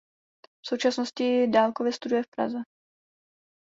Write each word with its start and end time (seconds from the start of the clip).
V 0.65 0.67
současnosti 0.67 1.47
dálkově 1.47 1.93
studuje 1.93 2.23
v 2.23 2.27
Praze. 2.27 2.57